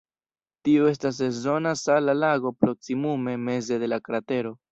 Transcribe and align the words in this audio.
Tio 0.67 0.87
estas 0.91 1.17
sezona 1.23 1.73
sala 1.83 2.17
lago 2.23 2.53
proksimume 2.65 3.37
meze 3.45 3.81
de 3.85 3.91
la 3.93 4.01
kratero. 4.09 4.55